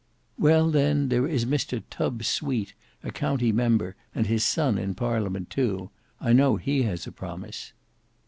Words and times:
"Well 0.39 0.71
then 0.71 1.09
there 1.09 1.27
is 1.27 1.45
Mr 1.45 1.83
Tubbe 1.91 2.23
Sweete, 2.23 2.73
a 3.03 3.11
county 3.11 3.51
member, 3.51 3.95
and 4.15 4.25
his 4.25 4.43
son 4.43 4.79
in 4.79 4.95
parliament 4.95 5.51
too—I 5.51 6.33
know 6.33 6.55
he 6.55 6.81
has 6.81 7.05
a 7.05 7.11
promise." 7.11 7.71